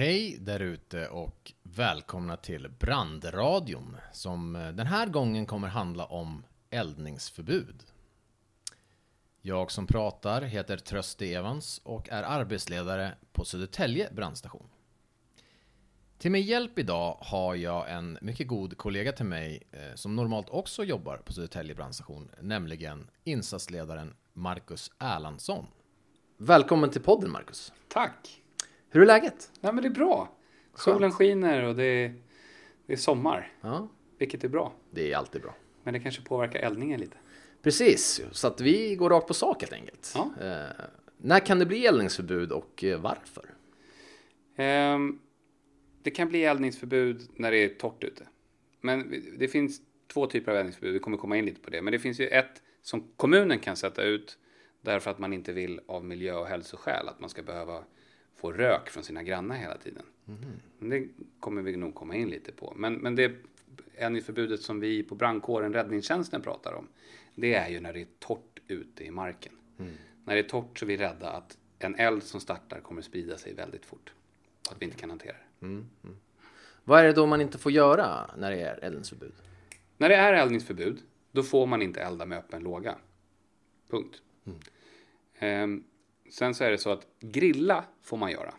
Hej 0.00 0.36
där 0.40 0.60
ute 0.60 1.08
och 1.08 1.52
välkomna 1.62 2.36
till 2.36 2.68
Brandradion 2.68 3.96
som 4.12 4.56
eh, 4.56 4.68
den 4.68 4.86
här 4.86 5.06
gången 5.06 5.46
kommer 5.46 5.68
handla 5.68 6.04
om 6.04 6.44
eldningsförbud. 6.70 7.84
Jag 9.40 9.70
som 9.70 9.86
pratar 9.86 10.42
heter 10.42 10.76
Tröste 10.76 11.34
Evans 11.34 11.80
och 11.84 12.08
är 12.08 12.22
arbetsledare 12.22 13.14
på 13.32 13.44
Södertälje 13.44 14.10
brandstation. 14.12 14.66
Till 16.18 16.30
min 16.30 16.42
hjälp 16.42 16.78
idag 16.78 17.16
har 17.20 17.54
jag 17.54 17.90
en 17.90 18.18
mycket 18.22 18.48
god 18.48 18.78
kollega 18.78 19.12
till 19.12 19.26
mig 19.26 19.62
eh, 19.72 19.94
som 19.94 20.16
normalt 20.16 20.48
också 20.48 20.84
jobbar 20.84 21.16
på 21.16 21.32
Södertälje 21.32 21.74
brandstation, 21.74 22.30
nämligen 22.40 23.10
insatsledaren 23.24 24.14
Marcus 24.32 24.90
Erlandsson. 24.98 25.66
Välkommen 26.36 26.90
till 26.90 27.02
podden 27.02 27.30
Marcus. 27.30 27.72
Tack! 27.88 28.40
Hur 28.90 29.02
är 29.02 29.06
läget? 29.06 29.50
Nej, 29.60 29.72
men 29.72 29.82
det 29.82 29.88
är 29.88 29.94
bra. 29.94 30.36
Solen 30.74 31.12
skiner 31.12 31.64
och 31.64 31.76
det 31.76 31.84
är, 31.84 32.14
det 32.86 32.92
är 32.92 32.96
sommar, 32.96 33.52
Ja, 33.60 33.88
vilket 34.18 34.44
är 34.44 34.48
bra. 34.48 34.72
det 34.90 35.12
är 35.12 35.16
alltid 35.16 35.42
bra. 35.42 35.54
Men 35.82 35.94
det 35.94 36.00
kanske 36.00 36.22
påverkar 36.22 36.58
eldningen 36.60 37.00
lite. 37.00 37.16
Precis, 37.62 38.20
så 38.32 38.46
att 38.46 38.60
vi 38.60 38.96
går 38.96 39.10
rakt 39.10 39.26
på 39.28 39.34
sak 39.34 39.60
helt 39.60 39.72
enkelt. 39.72 40.12
Ja. 40.14 40.30
Eh, 40.40 40.84
när 41.16 41.40
kan 41.40 41.58
det 41.58 41.66
bli 41.66 41.86
eldningsförbud 41.86 42.52
och 42.52 42.84
eh, 42.84 43.00
varför? 43.00 43.44
Ehm, 44.56 45.18
det 46.02 46.10
kan 46.10 46.28
bli 46.28 46.44
eldningsförbud 46.44 47.28
när 47.36 47.50
det 47.50 47.56
är 47.64 47.68
torrt 47.68 48.04
ute. 48.04 48.26
Men 48.80 49.22
det 49.38 49.48
finns 49.48 49.80
två 50.12 50.26
typer 50.26 50.52
av 50.52 50.58
eldningsförbud, 50.58 50.92
vi 50.92 50.98
kommer 50.98 51.16
komma 51.16 51.36
in 51.36 51.44
lite 51.46 51.60
på 51.60 51.70
det. 51.70 51.82
Men 51.82 51.92
det 51.92 51.98
finns 51.98 52.20
ju 52.20 52.26
ett 52.28 52.62
som 52.82 53.12
kommunen 53.16 53.58
kan 53.58 53.76
sätta 53.76 54.02
ut 54.02 54.38
därför 54.80 55.10
att 55.10 55.18
man 55.18 55.32
inte 55.32 55.52
vill 55.52 55.80
av 55.86 56.04
miljö 56.04 56.34
och 56.34 56.46
hälsoskäl 56.46 57.08
att 57.08 57.20
man 57.20 57.30
ska 57.30 57.42
behöva 57.42 57.84
få 58.40 58.52
rök 58.52 58.90
från 58.90 59.04
sina 59.04 59.22
grannar 59.22 59.56
hela 59.56 59.76
tiden. 59.78 60.02
Men 60.78 60.90
Det 60.90 61.08
kommer 61.40 61.62
vi 61.62 61.76
nog 61.76 61.94
komma 61.94 62.14
in 62.14 62.28
lite 62.28 62.52
på. 62.52 62.72
Men, 62.76 62.94
men 62.94 63.14
det 63.16 63.32
eldningsförbudet 63.94 64.60
som 64.60 64.80
vi 64.80 65.02
på 65.02 65.14
brandkåren, 65.14 65.72
räddningstjänsten 65.72 66.42
pratar 66.42 66.72
om, 66.74 66.88
det 67.34 67.54
är 67.54 67.68
ju 67.68 67.80
när 67.80 67.92
det 67.92 68.00
är 68.00 68.06
torrt 68.18 68.60
ute 68.68 69.04
i 69.04 69.10
marken. 69.10 69.52
När 70.24 70.34
det 70.34 70.40
är 70.40 70.48
torrt 70.48 70.78
så 70.78 70.84
är 70.84 70.86
vi 70.86 70.96
rädda 70.96 71.30
att 71.30 71.58
en 71.78 71.94
eld 71.94 72.22
som 72.22 72.40
startar 72.40 72.80
kommer 72.80 73.02
sprida 73.02 73.38
sig 73.38 73.54
väldigt 73.54 73.86
fort. 73.86 74.12
Och 74.66 74.72
att 74.72 74.82
vi 74.82 74.84
inte 74.84 74.96
kan 74.96 75.10
hantera 75.10 75.36
det. 75.58 75.66
Vad 76.84 77.00
är 77.00 77.04
det 77.04 77.12
då 77.12 77.26
man 77.26 77.40
inte 77.40 77.58
får 77.58 77.72
göra 77.72 78.30
när 78.36 78.50
det 78.50 78.60
är 78.60 78.84
eldningsförbud? 78.84 79.32
När 79.96 80.08
det 80.08 80.14
är 80.14 80.32
eldningsförbud, 80.32 80.98
då 81.32 81.42
får 81.42 81.66
man 81.66 81.82
inte 81.82 82.00
elda 82.00 82.26
med 82.26 82.38
öppen 82.38 82.62
låga. 82.62 82.94
Punkt. 83.90 84.22
Ehm, 85.38 85.84
sen 86.30 86.54
så 86.54 86.64
är 86.64 86.70
det 86.70 86.78
så 86.78 86.90
att 86.90 87.06
grilla 87.20 87.84
får 88.02 88.16
man 88.16 88.30
göra. 88.30 88.54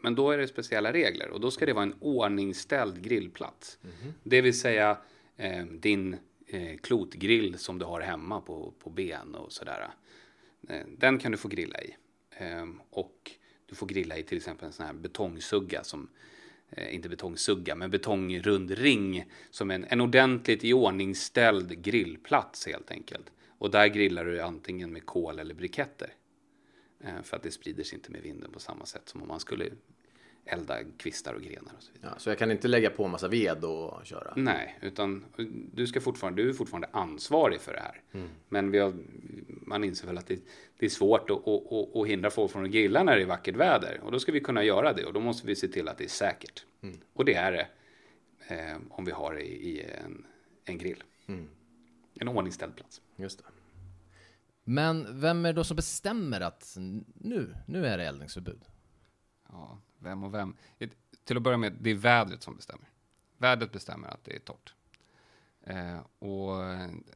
Men 0.00 0.14
då 0.14 0.30
är 0.30 0.38
det 0.38 0.48
speciella 0.48 0.92
regler 0.92 1.30
och 1.30 1.40
då 1.40 1.50
ska 1.50 1.66
det 1.66 1.72
vara 1.72 1.82
en 1.82 1.94
ordningställd 2.00 3.02
grillplats. 3.02 3.78
Det 4.22 4.40
vill 4.40 4.58
säga 4.58 4.98
eh, 5.36 5.64
din 5.64 6.16
eh, 6.46 6.76
klotgrill 6.76 7.58
som 7.58 7.78
du 7.78 7.84
har 7.84 8.00
hemma 8.00 8.40
på, 8.40 8.74
på 8.78 8.90
ben 8.90 9.34
och 9.34 9.52
sådär. 9.52 9.88
Eh, 10.68 10.86
den 10.98 11.18
kan 11.18 11.32
du 11.32 11.38
få 11.38 11.48
grilla 11.48 11.80
i. 11.82 11.96
Ehm, 12.30 12.80
och 12.90 13.30
du 13.66 13.74
får 13.74 13.86
grilla 13.86 14.16
i 14.16 14.22
till 14.22 14.36
exempel 14.36 14.66
en 14.66 14.72
sån 14.72 14.86
här 14.86 14.92
betongsugga 14.92 15.84
som 15.84 16.08
eh, 16.70 16.94
inte 16.94 17.08
betongsugga, 17.08 17.74
men 17.74 17.90
betongrund 17.90 18.70
ring 18.70 19.24
som 19.50 19.70
en, 19.70 19.86
en 19.88 20.00
ordentligt 20.00 20.64
iordningställd 20.64 21.82
grillplats 21.82 22.66
helt 22.66 22.90
enkelt. 22.90 23.32
Och 23.58 23.70
där 23.70 23.86
grillar 23.86 24.24
du 24.24 24.40
antingen 24.40 24.92
med 24.92 25.06
kol 25.06 25.38
eller 25.38 25.54
briketter. 25.54 26.14
Eh, 27.04 27.22
för 27.22 27.36
att 27.36 27.42
det 27.42 27.50
sprider 27.50 27.84
sig 27.84 27.98
inte 27.98 28.10
med 28.10 28.22
vinden 28.22 28.52
på 28.52 28.60
samma 28.60 28.86
sätt 28.86 29.08
som 29.08 29.22
om 29.22 29.28
man 29.28 29.40
skulle 29.40 29.70
elda 30.44 30.78
kvistar 30.96 31.34
och 31.34 31.42
grenar 31.42 31.72
och 31.76 31.82
så 31.82 31.92
vidare. 31.92 32.12
Ja, 32.14 32.18
så 32.18 32.30
jag 32.30 32.38
kan 32.38 32.50
inte 32.50 32.68
lägga 32.68 32.90
på 32.90 33.08
massa 33.08 33.28
ved 33.28 33.64
och 33.64 34.06
köra? 34.06 34.32
Nej, 34.36 34.78
utan 34.82 35.24
du, 35.72 35.86
ska 35.86 36.00
fortfarande, 36.00 36.42
du 36.42 36.48
är 36.48 36.52
fortfarande 36.52 36.88
ansvarig 36.92 37.60
för 37.60 37.72
det 37.72 37.80
här. 37.80 38.02
Men 38.48 38.70
vi 38.70 38.78
har, 38.78 38.94
man 39.46 39.84
inser 39.84 40.06
väl 40.06 40.18
att 40.18 40.26
det, 40.26 40.40
det 40.78 40.86
är 40.86 40.90
svårt 40.90 41.30
att, 41.30 41.48
att, 41.48 41.96
att, 41.96 42.06
hindra 42.06 42.30
folk 42.30 42.52
från 42.52 42.64
att 42.64 42.70
grilla 42.70 43.02
när 43.02 43.16
det 43.16 43.22
är 43.22 43.26
vackert 43.26 43.56
väder. 43.56 44.00
Och 44.02 44.12
då 44.12 44.18
ska 44.18 44.32
vi 44.32 44.40
kunna 44.40 44.64
göra 44.64 44.92
det 44.92 45.04
och 45.04 45.12
då 45.12 45.20
måste 45.20 45.46
vi 45.46 45.56
se 45.56 45.68
till 45.68 45.88
att 45.88 45.98
det 45.98 46.04
är 46.04 46.08
säkert. 46.08 46.64
Och 47.12 47.24
det 47.24 47.34
är 47.34 47.52
det 47.52 47.66
eh, 48.54 48.76
om 48.90 49.04
vi 49.04 49.12
har 49.12 49.34
det 49.34 49.42
i, 49.42 49.70
i 49.70 49.82
en, 49.82 50.26
en 50.64 50.78
grill. 50.78 51.04
En 52.14 52.28
ordningställd 52.28 52.76
plats. 52.76 53.00
Just 53.16 53.38
det. 53.38 53.44
Men 54.70 55.20
vem 55.20 55.44
är 55.44 55.48
det 55.48 55.56
då 55.56 55.64
som 55.64 55.76
bestämmer 55.76 56.40
att 56.40 56.76
nu, 57.14 57.54
nu 57.66 57.86
är 57.86 57.98
det 57.98 58.04
eldningsförbud? 58.04 58.64
Ja, 59.48 59.78
vem 59.98 60.24
och 60.24 60.34
vem? 60.34 60.56
Till 61.24 61.36
att 61.36 61.42
börja 61.42 61.56
med, 61.56 61.76
det 61.80 61.90
är 61.90 61.94
vädret 61.94 62.42
som 62.42 62.56
bestämmer. 62.56 62.88
Vädret 63.38 63.72
bestämmer 63.72 64.08
att 64.08 64.24
det 64.24 64.34
är 64.34 64.38
torrt. 64.38 64.74
Eh, 65.62 65.98
och 66.18 66.56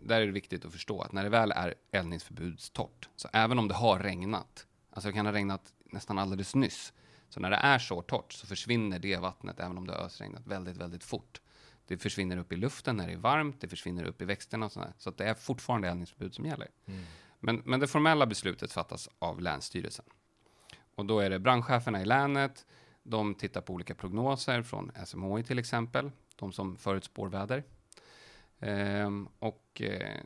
där 0.01 0.21
är 0.21 0.27
det 0.27 0.33
viktigt 0.33 0.65
att 0.65 0.73
förstå 0.73 1.01
att 1.01 1.13
när 1.13 1.23
det 1.23 1.29
väl 1.29 1.53
är 1.53 1.75
eldningsförbudstorrt, 1.91 3.09
så 3.17 3.29
även 3.33 3.59
om 3.59 3.69
det 3.69 3.75
har 3.75 3.99
regnat, 3.99 4.67
alltså 4.91 5.09
det 5.09 5.13
kan 5.13 5.27
ha 5.27 5.33
regnat 5.33 5.75
nästan 5.85 6.19
alldeles 6.19 6.55
nyss, 6.55 6.93
så 7.29 7.41
när 7.41 7.51
det 7.51 7.57
är 7.57 7.79
så 7.79 8.03
torrt 8.03 8.33
så 8.33 8.47
försvinner 8.47 8.99
det 8.99 9.17
vattnet, 9.17 9.61
även 9.61 9.79
om 9.79 9.87
det 9.87 9.93
har 9.93 10.01
ösregnat, 10.01 10.47
väldigt, 10.47 10.77
väldigt 10.77 11.05
fort. 11.05 11.41
Det 11.87 11.99
försvinner 11.99 12.37
upp 12.37 12.53
i 12.53 12.57
luften 12.57 12.97
när 12.97 13.07
det 13.07 13.13
är 13.13 13.17
varmt, 13.17 13.61
det 13.61 13.69
försvinner 13.69 14.05
upp 14.05 14.23
i 14.23 14.25
växterna 14.25 14.67
och 14.67 14.73
sådär. 14.73 14.93
Så 14.99 15.11
att 15.11 15.17
det 15.17 15.25
är 15.25 15.35
fortfarande 15.35 15.89
eldningsförbud 15.89 16.35
som 16.35 16.47
gäller. 16.47 16.69
Men, 17.45 17.63
men 17.65 17.81
det 17.81 17.87
formella 17.87 18.27
beslutet 18.27 18.73
fattas 18.73 19.09
av 19.19 19.41
Länsstyrelsen. 19.41 20.05
Och 20.95 21.07
då 21.07 21.21
är 21.21 21.31
det 21.31 21.39
brandcheferna 21.39 22.03
i 22.03 22.05
länet, 22.05 22.67
de 23.03 23.35
tittar 23.35 23.61
på 23.61 23.73
olika 23.73 23.95
prognoser 23.95 24.63
från 24.63 24.93
SMHI 25.07 25.43
till 25.43 25.59
exempel, 25.59 26.11
de 26.37 26.53
som 26.53 26.77
förutspår 26.77 27.29
väder. 27.29 27.65
Ehm, 28.61 29.29
och 29.39 29.83
eh, 29.83 30.21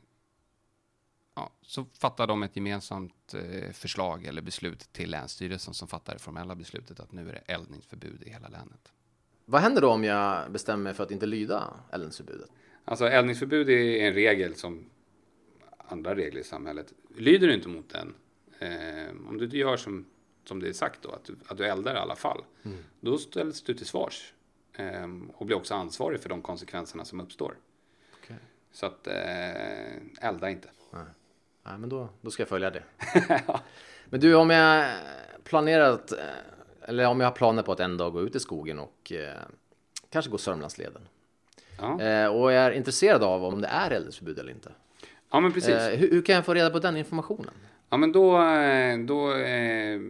ja, 1.35 1.51
så 1.63 1.85
fattar 1.85 2.27
de 2.27 2.43
ett 2.43 2.57
gemensamt 2.57 3.35
eh, 3.35 3.73
förslag 3.73 4.25
eller 4.25 4.43
beslut 4.43 4.93
till 4.93 5.11
Länsstyrelsen 5.11 5.75
som 5.75 5.89
fattar 5.89 6.13
det 6.13 6.19
formella 6.19 6.55
beslutet 6.55 7.01
att 7.01 7.13
nu 7.13 7.29
är 7.29 7.33
det 7.33 7.53
eldningsförbud 7.53 8.23
i 8.23 8.31
hela 8.31 8.49
länet. 8.49 8.93
Vad 9.45 9.61
händer 9.61 9.81
då 9.83 9.91
om 9.91 10.05
jag 10.05 10.53
bestämmer 10.53 10.85
mig 10.85 10.95
för 10.95 11.05
att 11.05 11.11
inte 11.11 11.27
lyda 11.27 11.75
eldningsförbudet? 11.93 12.51
Alltså 12.85 13.09
eldningsförbud 13.09 13.71
är 13.71 14.07
en 14.09 14.15
regel 14.15 14.55
som 14.55 14.91
andra 15.89 16.15
regler 16.15 16.41
i 16.41 16.45
samhället. 16.45 16.93
Lyder 17.17 17.47
du 17.47 17.55
inte 17.55 17.69
mot 17.69 17.89
den, 17.89 18.15
eh, 18.59 19.29
om 19.29 19.39
du 19.39 19.45
inte 19.45 19.57
gör 19.57 19.77
som, 19.77 20.07
som 20.45 20.61
det 20.61 20.69
är 20.69 20.73
sagt 20.73 21.03
då, 21.03 21.11
att 21.11 21.25
du, 21.25 21.37
att 21.47 21.57
du 21.57 21.67
eldar 21.67 21.95
i 21.95 21.99
alla 21.99 22.17
fall, 22.17 22.45
då 23.01 23.19
ställs 23.19 23.63
du 23.63 23.75
till 23.75 23.87
svars 23.87 24.35
eh, 24.73 25.09
och 25.35 25.47
blir 25.47 25.57
också 25.57 25.75
ansvarig 25.75 26.21
för 26.21 26.29
de 26.29 26.43
konsekvenserna 26.43 27.05
som 27.05 27.21
uppstår. 27.21 27.55
Okej. 28.23 28.37
Så 28.73 28.87
att 28.87 29.07
eh, 29.07 30.27
elda 30.29 30.51
inte. 30.51 30.69
Nej. 30.93 31.05
Nej, 31.63 31.79
men 31.79 31.89
då, 31.89 32.09
då 32.21 32.31
ska 32.31 32.41
jag 32.41 32.49
följa 32.49 32.71
det. 32.71 32.83
men 34.05 34.21
du, 34.21 34.35
om 34.35 34.51
jag 34.51 34.95
planerar 35.45 35.93
att, 35.93 36.13
eh, 36.13 36.19
eller 36.83 37.07
om 37.07 37.21
jag 37.21 37.27
har 37.27 37.35
planer 37.35 37.63
på 37.63 37.73
att 37.73 37.81
en 37.81 37.97
dag 37.97 38.13
gå 38.13 38.23
ut 38.23 38.35
i 38.35 38.41
skogen 38.41 38.79
och 38.79 39.13
eh, 39.13 39.35
kanske 40.11 40.31
gå 40.31 40.39
Sörmlandsleden. 40.39 41.09
Ja, 41.79 42.01
Eh, 42.03 42.27
och 42.27 42.53
jag 42.53 42.65
är 42.65 42.71
intresserad 42.71 43.23
av 43.23 43.45
om 43.45 43.61
det 43.61 43.69
är 43.69 43.91
eldningsförbud 43.91 44.39
eller 44.39 44.53
inte. 44.53 44.73
Ja 45.31 45.41
men 45.41 45.53
precis. 45.53 45.71
Eh, 45.71 45.99
hur, 45.99 46.11
hur 46.11 46.23
kan 46.23 46.35
jag 46.35 46.45
få 46.45 46.55
reda 46.55 46.71
på 46.71 46.79
den 46.79 46.97
informationen? 46.97 47.55
Ja, 47.91 47.97
men 47.97 48.13
då, 48.13 48.43
eh, 48.43 48.99
då 48.99 49.35
eh, 49.35 50.01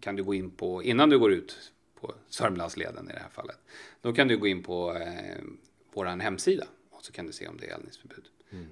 kan 0.00 0.16
du 0.16 0.22
gå 0.22 0.34
in 0.34 0.50
på, 0.50 0.82
innan 0.82 1.10
du 1.10 1.18
går 1.18 1.32
ut 1.32 1.72
på 2.00 2.14
Sörmlandsleden 2.28 3.10
i 3.10 3.12
det 3.12 3.20
här 3.20 3.28
fallet, 3.28 3.58
då 4.00 4.12
kan 4.12 4.28
du 4.28 4.38
gå 4.38 4.46
in 4.46 4.62
på 4.62 4.96
eh, 4.96 5.42
våran 5.92 6.20
hemsida 6.20 6.66
och 6.90 7.04
så 7.04 7.12
kan 7.12 7.26
du 7.26 7.32
se 7.32 7.48
om 7.48 7.56
det 7.56 7.66
är 7.66 7.74
eldningsförbud. 7.74 8.24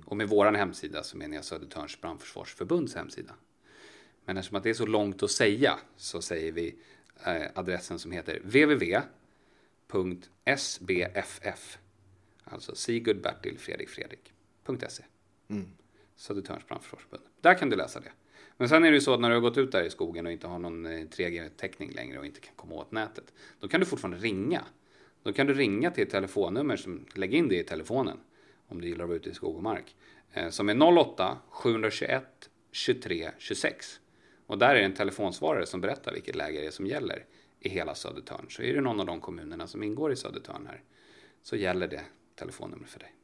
Och 0.05 0.17
med 0.17 0.29
våran 0.29 0.55
hemsida 0.55 1.03
så 1.03 1.17
menar 1.17 1.35
jag 1.35 1.45
Södertörns 1.45 2.01
brandförsvarsförbunds 2.01 2.95
hemsida. 2.95 3.35
Men 4.25 4.37
eftersom 4.37 4.57
att 4.57 4.63
det 4.63 4.71
är 4.71 4.75
så 4.75 4.87
långt 4.87 5.23
att 5.23 5.31
säga 5.31 5.79
så 5.97 6.23
säger 6.23 6.53
vi 6.53 6.77
eh, 7.25 7.43
adressen 7.55 7.99
som 7.99 8.13
heter 8.13 8.41
www.sbff, 8.45 9.09
alltså 12.45 12.75
Sigurd 12.75 13.23
Bertil 13.23 13.59
Fredrik 13.59 13.89
Fredrik.se. 13.89 15.03
Södertörns 16.19 16.67
brandförsvarsförbund. 16.67 17.23
Där 17.41 17.55
kan 17.55 17.71
du 17.71 17.77
läsa 17.77 18.01
det. 18.01 18.13
Men 18.57 18.69
sen 18.69 18.85
är 18.85 18.91
det 18.91 18.95
ju 18.95 19.01
så 19.01 19.15
att 19.15 19.21
när 19.21 19.29
du 19.29 19.35
har 19.35 19.43
gått 19.43 19.59
ut 19.59 19.73
där 19.73 19.83
i 19.83 19.91
skogen 19.91 20.27
och 20.27 20.33
inte 20.33 20.47
har 20.47 20.59
någon 20.59 20.87
eh, 20.87 20.91
3G-täckning 20.91 21.91
längre 21.91 22.19
och 22.19 22.27
inte 22.27 22.41
kan 22.41 22.55
komma 22.57 22.75
åt 22.75 22.93
nätet, 22.93 23.33
då 23.61 23.69
kan 23.69 23.81
du 23.81 23.87
fortfarande 23.87 24.19
ringa. 24.19 24.65
Då 25.23 25.33
kan 25.33 25.47
du 25.47 25.55
ringa 25.55 25.91
till 25.91 26.03
ett 26.03 26.11
telefonnummer 26.11 26.77
som, 26.77 27.07
lägg 27.15 27.35
in 27.35 27.49
det 27.49 27.57
i 27.59 27.65
telefonen 27.65 28.21
om 28.67 28.81
du 28.81 28.89
gillar 28.89 29.05
att 29.05 29.09
vara 29.09 29.17
ute 29.17 29.31
i 29.31 29.35
skog 29.35 29.57
och 29.57 29.63
mark, 29.63 29.97
eh, 30.33 30.49
som 30.49 30.69
är 30.69 30.99
08 30.99 31.39
721 31.49 32.51
23 32.73 33.31
26. 33.39 34.01
Och 34.47 34.59
där 34.59 34.69
är 34.69 34.75
det 34.75 34.85
en 34.85 34.95
telefonsvarare 34.95 35.67
som 35.67 35.81
berättar 35.81 36.13
vilket 36.13 36.35
läge 36.35 36.61
det 36.61 36.67
är 36.67 36.71
som 36.71 36.87
gäller 36.87 37.25
i 37.61 37.69
hela 37.69 37.95
Södertörn. 37.95 38.47
Så 38.49 38.63
är 38.63 38.75
det 38.75 38.81
någon 38.81 39.01
av 39.01 39.07
de 39.07 39.21
kommunerna 39.21 39.67
som 39.67 39.83
ingår 39.83 40.13
i 40.13 40.17
Södertörn 40.17 40.67
här, 40.67 40.83
så 41.43 41.57
gäller 41.57 41.89
det 41.89 42.03
telefonnumret 42.35 42.91
för 42.91 42.99
dig. 42.99 43.15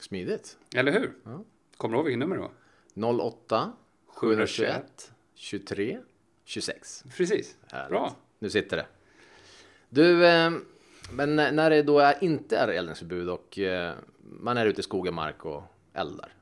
Smidigt. 0.00 0.58
Eller 0.74 0.92
hur? 0.92 1.12
Ja. 1.24 1.44
Kommer 1.80 1.94
du 1.94 1.98
ihåg 1.98 2.06
vilket 2.06 2.18
nummer 2.18 2.36
det 2.36 2.42
var? 2.42 3.30
08 3.30 3.72
721 4.06 5.12
23 5.34 5.98
26. 6.44 7.04
Precis. 7.16 7.56
Härligt. 7.72 7.90
Bra. 7.90 8.16
Nu 8.38 8.50
sitter 8.50 8.76
det. 8.76 8.86
Du, 9.88 10.26
eh, 10.26 10.50
men 11.12 11.36
när 11.36 11.70
det 11.70 11.82
då 11.82 11.98
är, 11.98 12.24
inte 12.24 12.56
är 12.56 12.68
eldningsförbud 12.68 13.28
och 13.28 13.58
eh, 13.58 13.94
man 14.18 14.56
är 14.56 14.66
ute 14.66 14.80
i 14.80 14.82
skog 14.82 15.06
och 15.06 15.14
mark 15.14 15.44
och 15.44 15.62
eldar. 15.92 16.34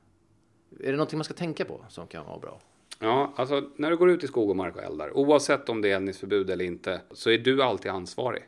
Är 0.80 0.86
det 0.86 0.92
någonting 0.92 1.18
man 1.18 1.24
ska 1.24 1.34
tänka 1.34 1.64
på 1.64 1.84
som 1.88 2.06
kan 2.06 2.26
vara 2.26 2.38
bra? 2.38 2.60
Ja, 2.98 3.32
alltså 3.36 3.70
när 3.76 3.90
du 3.90 3.96
går 3.96 4.10
ut 4.10 4.24
i 4.24 4.26
skog 4.26 4.50
och 4.50 4.56
mark 4.56 4.76
och 4.76 4.82
eldar, 4.82 5.16
oavsett 5.16 5.68
om 5.68 5.82
det 5.82 5.90
är 5.90 5.96
eldningsförbud 5.96 6.50
eller 6.50 6.64
inte, 6.64 7.00
så 7.10 7.30
är 7.30 7.38
du 7.38 7.62
alltid 7.62 7.90
ansvarig. 7.90 8.42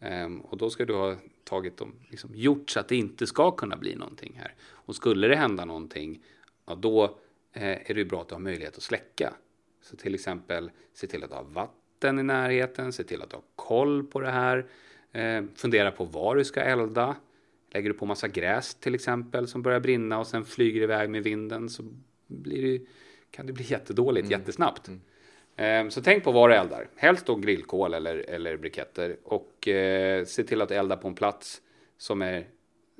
Ehm, 0.00 0.40
och 0.40 0.56
då 0.56 0.70
ska 0.70 0.84
du 0.84 0.94
ha 0.94 1.16
tagit 1.46 1.76
dem, 1.76 1.94
liksom, 2.08 2.30
gjort 2.34 2.70
så 2.70 2.80
att 2.80 2.88
det 2.88 2.96
inte 2.96 3.26
ska 3.26 3.50
kunna 3.50 3.76
bli 3.76 3.94
någonting 3.94 4.38
här. 4.42 4.54
Och 4.60 4.96
skulle 4.96 5.28
det 5.28 5.36
hända 5.36 5.64
någonting, 5.64 6.22
ja, 6.66 6.74
då 6.74 7.04
eh, 7.52 7.90
är 7.90 7.94
det 7.94 8.00
ju 8.00 8.04
bra 8.04 8.20
att 8.20 8.28
du 8.28 8.34
har 8.34 8.40
möjlighet 8.40 8.76
att 8.76 8.82
släcka. 8.82 9.34
Så 9.82 9.96
till 9.96 10.14
exempel 10.14 10.70
se 10.94 11.06
till 11.06 11.24
att 11.24 11.32
har 11.32 11.44
vatten 11.44 12.18
i 12.18 12.22
närheten, 12.22 12.92
se 12.92 13.04
till 13.04 13.22
att 13.22 13.32
har 13.32 13.42
koll 13.56 14.04
på 14.04 14.20
det 14.20 14.30
här, 14.30 14.66
eh, 15.12 15.44
fundera 15.54 15.90
på 15.90 16.04
var 16.04 16.36
du 16.36 16.44
ska 16.44 16.60
elda. 16.60 17.16
Lägger 17.70 17.88
du 17.88 17.94
på 17.94 18.06
massa 18.06 18.28
gräs 18.28 18.74
till 18.74 18.94
exempel 18.94 19.48
som 19.48 19.62
börjar 19.62 19.80
brinna 19.80 20.18
och 20.18 20.26
sen 20.26 20.44
flyger 20.44 20.82
iväg 20.82 21.10
med 21.10 21.22
vinden 21.22 21.68
så 21.68 21.84
blir 22.26 22.62
det, 22.62 22.86
kan 23.30 23.46
det 23.46 23.52
bli 23.52 23.64
jättedåligt 23.68 24.26
mm. 24.26 24.40
jättesnabbt. 24.40 24.88
Mm. 24.88 25.00
Ehm, 25.56 25.90
så 25.90 26.02
tänk 26.02 26.24
på 26.24 26.32
var 26.32 26.48
du 26.48 26.54
eldar. 26.54 26.88
Helst 26.96 27.26
då 27.26 27.34
grillkol 27.34 27.94
eller, 27.94 28.16
eller 28.16 28.56
briketter. 28.56 29.16
Och 29.24 29.68
eh, 29.68 30.24
se 30.24 30.44
till 30.44 30.62
att 30.62 30.70
elda 30.70 30.96
på 30.96 31.08
en 31.08 31.14
plats 31.14 31.62
som 31.98 32.22
är 32.22 32.46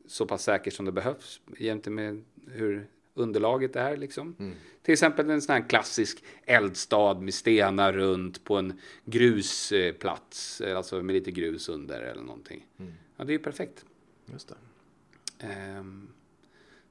så 0.07 0.27
pass 0.27 0.43
säker 0.43 0.71
som 0.71 0.85
det 0.85 0.93
behövs 0.93 1.41
jämte 1.59 1.91
med 1.91 2.25
hur 2.51 2.87
underlaget 3.15 3.77
är. 3.77 3.97
Liksom. 3.97 4.37
Mm. 4.39 4.55
Till 4.83 4.93
exempel 4.93 5.31
en 5.31 5.43
sån 5.43 5.55
här 5.55 5.69
klassisk 5.69 6.25
eldstad 6.45 7.15
med 7.15 7.35
stenar 7.35 7.93
runt 7.93 8.45
på 8.45 8.57
en 8.57 8.81
grusplats. 9.05 10.61
Alltså 10.61 11.03
med 11.03 11.15
lite 11.15 11.31
grus 11.31 11.69
under 11.69 12.03
eller 12.03 12.23
någonting. 12.23 12.67
Mm. 12.79 12.93
Ja, 13.17 13.25
det 13.25 13.31
är 13.31 13.39
ju 13.39 13.43
perfekt. 13.43 13.85
Just 14.33 14.49
det. 14.49 14.57
Um, 15.79 16.09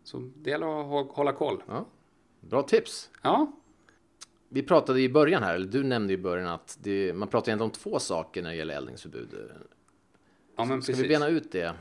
så 0.03 0.31
det 0.35 0.49
gäller 0.49 0.99
att 1.01 1.15
hålla 1.15 1.33
koll. 1.33 1.63
Ja. 1.67 1.85
Bra 2.39 2.63
tips. 2.63 3.09
Ja. 3.21 3.51
Vi 4.55 4.63
pratade 4.63 5.01
i 5.01 5.09
början 5.09 5.43
här, 5.43 5.55
eller 5.55 5.67
du 5.67 5.83
nämnde 5.83 6.13
i 6.13 6.17
början 6.17 6.47
att 6.47 6.77
det, 6.81 7.13
man 7.13 7.27
pratar 7.27 7.49
egentligen 7.49 7.69
om 7.69 7.71
två 7.71 7.99
saker 7.99 8.41
när 8.41 8.49
det 8.49 8.55
gäller 8.55 8.75
eldningsförbud. 8.75 9.29
Ja, 10.55 10.65
men 10.65 10.81
Ska 10.81 10.91
precis. 10.91 11.05
vi 11.05 11.09
bena 11.09 11.27
ut 11.27 11.51
det? 11.51 11.73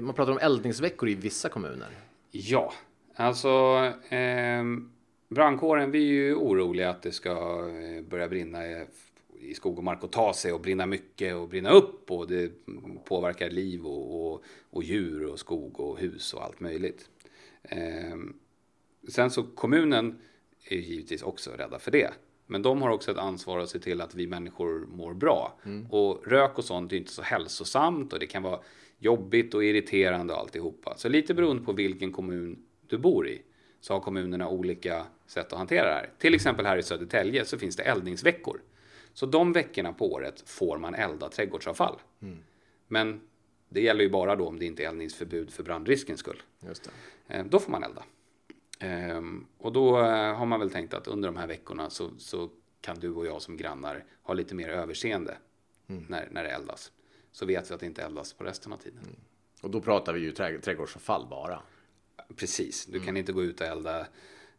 Man 0.00 0.14
pratar 0.14 0.32
om 0.32 0.38
eldningsveckor 0.38 1.08
i 1.08 1.14
vissa 1.14 1.48
kommuner. 1.48 1.88
Ja, 2.30 2.72
alltså 3.14 3.48
eh, 4.08 4.64
brandkåren, 5.28 5.90
vi 5.90 5.98
är 5.98 6.12
ju 6.12 6.34
oroliga 6.34 6.90
att 6.90 7.02
det 7.02 7.12
ska 7.12 7.30
eh, 7.68 8.02
börja 8.02 8.28
brinna 8.28 8.66
i, 8.66 8.86
i 9.40 9.54
skog 9.54 9.78
och 9.78 9.84
mark 9.84 10.04
och 10.04 10.12
ta 10.12 10.32
sig 10.32 10.52
och 10.52 10.60
brinna 10.60 10.86
mycket 10.86 11.34
och 11.34 11.48
brinna 11.48 11.70
upp 11.70 12.10
och 12.10 12.28
det 12.28 12.52
påverkar 13.04 13.50
liv 13.50 13.86
och, 13.86 14.32
och, 14.32 14.44
och 14.70 14.82
djur 14.82 15.26
och 15.26 15.38
skog 15.38 15.80
och 15.80 15.98
hus 15.98 16.34
och 16.34 16.44
allt 16.44 16.60
möjligt. 16.60 17.08
Eh, 17.62 18.16
sen 19.08 19.30
så 19.30 19.42
kommunen 19.42 20.18
är 20.64 20.76
givetvis 20.76 21.22
också 21.22 21.50
rädda 21.50 21.78
för 21.78 21.90
det. 21.90 22.10
Men 22.46 22.62
de 22.62 22.82
har 22.82 22.90
också 22.90 23.10
ett 23.10 23.18
ansvar 23.18 23.58
att 23.58 23.68
se 23.68 23.78
till 23.78 24.00
att 24.00 24.14
vi 24.14 24.26
människor 24.26 24.86
mår 24.86 25.14
bra. 25.14 25.58
Mm. 25.64 25.86
Och 25.90 26.26
rök 26.26 26.58
och 26.58 26.64
sånt 26.64 26.92
är 26.92 26.96
inte 26.96 27.12
så 27.12 27.22
hälsosamt 27.22 28.12
och 28.12 28.18
det 28.18 28.26
kan 28.26 28.42
vara 28.42 28.60
jobbigt 28.98 29.54
och 29.54 29.64
irriterande 29.64 30.34
och 30.34 30.40
alltihopa. 30.40 30.94
Så 30.96 31.08
lite 31.08 31.34
beroende 31.34 31.64
på 31.64 31.72
vilken 31.72 32.12
kommun 32.12 32.62
du 32.86 32.98
bor 32.98 33.28
i 33.28 33.42
så 33.80 33.94
har 33.94 34.00
kommunerna 34.00 34.48
olika 34.48 35.06
sätt 35.26 35.52
att 35.52 35.58
hantera 35.58 35.88
det 35.88 35.94
här. 35.94 36.10
Till 36.18 36.34
exempel 36.34 36.66
här 36.66 36.76
i 36.76 36.82
Södertälje 36.82 37.44
så 37.44 37.58
finns 37.58 37.76
det 37.76 37.82
eldningsveckor. 37.82 38.60
Så 39.14 39.26
de 39.26 39.52
veckorna 39.52 39.92
på 39.92 40.12
året 40.12 40.42
får 40.46 40.78
man 40.78 40.94
elda 40.94 41.28
trädgårdsavfall. 41.28 41.96
Mm. 42.22 42.38
Men 42.88 43.20
det 43.68 43.80
gäller 43.80 44.04
ju 44.04 44.10
bara 44.10 44.36
då 44.36 44.46
om 44.46 44.58
det 44.58 44.66
inte 44.66 44.82
är 44.82 44.88
eldningsförbud 44.88 45.50
för 45.50 45.62
brandriskens 45.62 46.20
skull. 46.20 46.42
Eh, 47.28 47.44
då 47.44 47.58
får 47.58 47.72
man 47.72 47.84
elda. 47.84 48.04
Ehm, 48.80 49.46
och 49.58 49.72
då 49.72 49.98
eh, 49.98 50.34
har 50.34 50.46
man 50.46 50.60
väl 50.60 50.70
tänkt 50.70 50.94
att 50.94 51.08
under 51.08 51.28
de 51.28 51.36
här 51.36 51.46
veckorna 51.46 51.90
så, 51.90 52.10
så 52.18 52.50
kan 52.80 53.00
du 53.00 53.10
och 53.10 53.26
jag 53.26 53.42
som 53.42 53.56
grannar 53.56 54.04
ha 54.22 54.34
lite 54.34 54.54
mer 54.54 54.68
överseende 54.68 55.36
mm. 55.88 56.04
när, 56.08 56.28
när 56.30 56.44
det 56.44 56.50
eldas. 56.50 56.92
Så 57.32 57.46
vet 57.46 57.70
vi 57.70 57.74
att 57.74 57.80
det 57.80 57.86
inte 57.86 58.02
eldas 58.02 58.32
på 58.32 58.44
resten 58.44 58.72
av 58.72 58.76
tiden. 58.76 59.02
Mm. 59.02 59.16
Och 59.62 59.70
då 59.70 59.80
pratar 59.80 60.12
vi 60.12 60.20
ju 60.20 60.32
trädgårdsavfall 60.32 61.26
bara. 61.30 61.62
Precis, 62.36 62.86
du 62.86 62.92
mm. 62.92 63.06
kan 63.06 63.16
inte 63.16 63.32
gå 63.32 63.42
ut 63.42 63.60
och 63.60 63.66
elda 63.66 64.00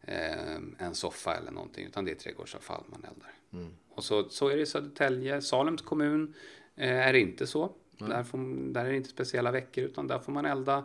eh, 0.01 0.55
en 0.77 0.95
soffa 0.95 1.35
eller 1.35 1.51
någonting 1.51 1.85
utan 1.85 2.05
det 2.05 2.11
är 2.11 2.15
trädgårdsavfall 2.15 2.83
man 2.87 3.05
eldar. 3.05 3.31
Mm. 3.53 3.73
Och 3.89 4.03
så, 4.03 4.29
så 4.29 4.47
är 4.47 4.55
det 4.55 4.61
i 4.61 4.65
Södertälje, 4.65 5.41
Salems 5.41 5.81
kommun 5.81 6.33
eh, 6.75 7.07
är 7.07 7.13
det 7.13 7.19
inte 7.19 7.47
så. 7.47 7.75
Där, 7.97 8.23
får, 8.23 8.71
där 8.73 8.85
är 8.85 8.89
det 8.89 8.97
inte 8.97 9.09
speciella 9.09 9.51
veckor 9.51 9.83
utan 9.83 10.07
där 10.07 10.19
får 10.19 10.31
man 10.31 10.45
elda 10.45 10.83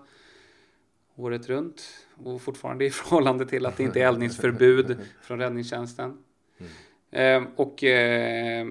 året 1.17 1.49
runt 1.49 2.07
och 2.25 2.43
fortfarande 2.43 2.85
i 2.85 2.91
förhållande 2.91 3.47
till 3.47 3.67
att 3.67 3.77
det 3.77 3.83
inte 3.83 4.01
är 4.01 4.07
eldningsförbud 4.07 4.97
från 5.23 5.39
räddningstjänsten. 5.39 6.19
Mm. 6.59 7.45
Eh, 7.45 7.51
och 7.57 7.85
eh, 7.85 8.67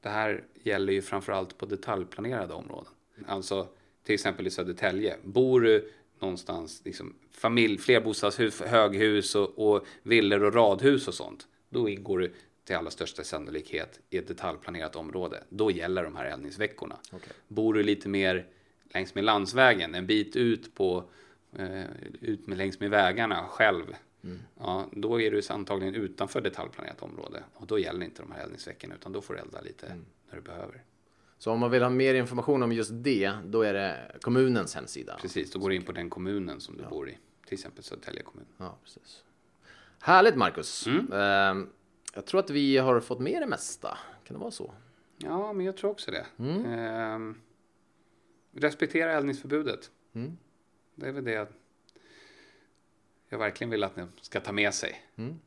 det 0.00 0.08
här 0.08 0.44
gäller 0.62 0.92
ju 0.92 1.02
framförallt 1.02 1.58
på 1.58 1.66
detaljplanerade 1.66 2.54
områden. 2.54 2.92
Alltså 3.26 3.68
till 4.04 4.14
exempel 4.14 4.46
i 4.46 4.50
Södertälje. 4.50 5.16
Bor 5.22 5.60
du 5.60 5.92
någonstans, 6.18 6.82
liksom, 6.84 7.14
familj, 7.30 7.78
flerbostadshus, 7.78 8.60
höghus 8.60 9.34
och, 9.34 9.74
och 9.74 9.86
villor 10.02 10.42
och 10.42 10.54
radhus 10.54 11.08
och 11.08 11.14
sånt. 11.14 11.46
Då 11.68 11.88
ingår 11.88 12.18
du 12.18 12.32
till 12.64 12.76
allra 12.76 12.90
största 12.90 13.24
sannolikhet 13.24 14.00
i 14.10 14.18
ett 14.18 14.28
detaljplanerat 14.28 14.96
område. 14.96 15.42
Då 15.48 15.70
gäller 15.70 16.04
de 16.04 16.16
här 16.16 16.24
eldningsveckorna. 16.24 16.96
Okay. 17.12 17.32
Bor 17.48 17.74
du 17.74 17.82
lite 17.82 18.08
mer 18.08 18.46
längs 18.84 19.14
med 19.14 19.24
landsvägen, 19.24 19.94
en 19.94 20.06
bit 20.06 20.36
ut 20.36 20.74
på 20.74 21.04
eh, 21.58 21.84
ut 22.20 22.46
med 22.46 22.58
längs 22.58 22.80
med 22.80 22.90
vägarna 22.90 23.46
själv. 23.48 23.84
Mm. 24.24 24.38
Ja, 24.58 24.86
då 24.92 25.20
är 25.20 25.30
du 25.30 25.42
antagligen 25.50 25.94
utanför 25.94 26.40
detaljplanerat 26.40 27.02
område 27.02 27.42
och 27.54 27.66
då 27.66 27.78
gäller 27.78 28.04
inte 28.04 28.22
de 28.22 28.32
här 28.32 28.42
eldningsveckorna 28.42 28.94
utan 28.94 29.12
då 29.12 29.20
får 29.20 29.34
du 29.34 29.40
elda 29.40 29.60
lite 29.60 29.86
mm. 29.86 30.04
när 30.28 30.36
du 30.36 30.42
behöver. 30.42 30.82
Så 31.38 31.52
om 31.52 31.60
man 31.60 31.70
vill 31.70 31.82
ha 31.82 31.90
mer 31.90 32.14
information 32.14 32.62
om 32.62 32.72
just 32.72 32.90
det, 32.94 33.32
då 33.44 33.62
är 33.62 33.74
det 33.74 34.16
kommunens 34.20 34.74
hemsida? 34.74 35.18
Precis, 35.20 35.52
då 35.52 35.58
går 35.58 35.68
du 35.68 35.76
in 35.76 35.82
på 35.82 35.92
den 35.92 36.10
kommunen 36.10 36.60
som 36.60 36.76
du 36.76 36.82
ja. 36.82 36.88
bor 36.88 37.08
i, 37.08 37.18
till 37.46 37.54
exempel 37.54 37.84
Södertälje 37.84 38.22
kommun. 38.22 38.46
Ja, 38.56 38.78
precis. 38.82 39.24
Härligt 40.00 40.36
Marcus. 40.36 40.86
Mm. 40.86 41.12
Uh, 41.12 41.66
jag 42.14 42.26
tror 42.26 42.40
att 42.40 42.50
vi 42.50 42.76
har 42.76 43.00
fått 43.00 43.20
med 43.20 43.42
det 43.42 43.46
mesta. 43.46 43.98
Kan 44.24 44.34
det 44.34 44.40
vara 44.40 44.50
så? 44.50 44.74
Ja, 45.18 45.52
men 45.52 45.66
jag 45.66 45.76
tror 45.76 45.90
också 45.90 46.10
det. 46.10 46.26
Mm. 46.38 47.34
Respektera 48.54 49.12
eldningsförbudet. 49.12 49.90
Mm. 50.12 50.36
Det 50.94 51.08
är 51.08 51.12
väl 51.12 51.24
det 51.24 51.48
jag 53.28 53.38
verkligen 53.38 53.70
vill 53.70 53.84
att 53.84 53.96
ni 53.96 54.06
ska 54.20 54.40
ta 54.40 54.52
med 54.52 54.74
sig. 54.74 55.02
Mm. 55.16 55.40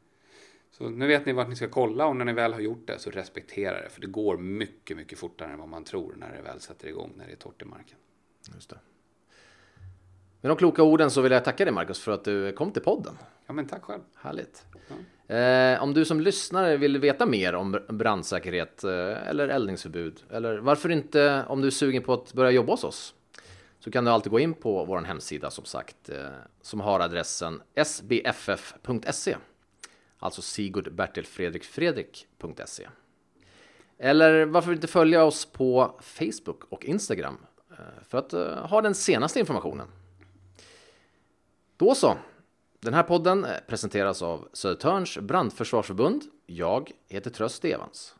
Så 0.71 0.89
nu 0.89 1.07
vet 1.07 1.25
ni 1.25 1.33
vart 1.33 1.49
ni 1.49 1.55
ska 1.55 1.67
kolla 1.69 2.05
och 2.05 2.15
när 2.15 2.25
ni 2.25 2.33
väl 2.33 2.53
har 2.53 2.59
gjort 2.59 2.87
det 2.87 2.99
så 2.99 3.11
respektera 3.11 3.81
det. 3.81 3.89
För 3.89 4.01
det 4.01 4.07
går 4.07 4.37
mycket, 4.37 4.97
mycket 4.97 5.19
fortare 5.19 5.51
än 5.51 5.59
vad 5.59 5.69
man 5.69 5.83
tror 5.83 6.15
när 6.17 6.35
det 6.35 6.41
väl 6.41 6.59
sätter 6.59 6.87
igång, 6.87 7.13
när 7.15 7.25
det 7.25 7.31
är 7.31 7.35
torrt 7.35 7.61
i 7.61 7.65
marken. 7.65 7.97
Just 8.53 8.69
det. 8.69 8.79
Med 10.41 10.49
de 10.51 10.57
kloka 10.57 10.83
orden 10.83 11.11
så 11.11 11.21
vill 11.21 11.31
jag 11.31 11.45
tacka 11.45 11.65
dig 11.65 11.73
Marcus 11.73 11.99
för 11.99 12.11
att 12.11 12.23
du 12.23 12.51
kom 12.51 12.71
till 12.71 12.81
podden. 12.81 13.17
Ja 13.45 13.53
men 13.53 13.67
tack 13.67 13.83
själv. 13.83 14.01
Härligt. 14.15 14.65
Ja. 14.87 14.95
Eh, 15.27 15.83
om 15.83 15.93
du 15.93 16.05
som 16.05 16.21
lyssnare 16.21 16.77
vill 16.77 16.97
veta 16.97 17.25
mer 17.25 17.55
om 17.55 17.79
brandsäkerhet 17.89 18.83
eh, 18.83 19.27
eller 19.27 19.47
eldningsförbud 19.47 20.23
eller 20.31 20.57
varför 20.57 20.89
inte 20.89 21.45
om 21.47 21.61
du 21.61 21.67
är 21.67 21.71
sugen 21.71 22.03
på 22.03 22.13
att 22.13 22.33
börja 22.33 22.51
jobba 22.51 22.73
hos 22.73 22.83
oss 22.83 23.13
så 23.79 23.91
kan 23.91 24.05
du 24.05 24.11
alltid 24.11 24.31
gå 24.31 24.39
in 24.39 24.53
på 24.53 24.85
vår 24.85 25.01
hemsida 25.01 25.51
som 25.51 25.65
sagt 25.65 26.09
eh, 26.09 26.27
som 26.61 26.79
har 26.79 26.99
adressen 26.99 27.61
sbff.se 27.85 29.37
alltså 30.19 30.41
Sigurd 30.41 30.93
Bertil 30.93 31.25
Fredrik 31.25 31.63
Fredrik.se 31.63 32.87
eller 33.97 34.45
varför 34.45 34.73
inte 34.73 34.87
följa 34.87 35.23
oss 35.23 35.45
på 35.45 35.99
Facebook 36.01 36.63
och 36.69 36.85
Instagram 36.85 37.37
eh, 37.71 38.03
för 38.07 38.17
att 38.17 38.33
eh, 38.33 38.67
ha 38.67 38.81
den 38.81 38.95
senaste 38.95 39.39
informationen. 39.39 39.87
Då 41.77 41.95
så. 41.95 42.17
Den 42.79 42.93
här 42.93 43.03
podden 43.03 43.47
presenteras 43.67 44.21
av 44.21 44.47
Södertörns 44.53 45.17
brandförsvarsförbund. 45.17 46.23
Jag 46.45 46.91
heter 47.09 47.29
Tröst 47.29 47.65
Evans. 47.65 48.16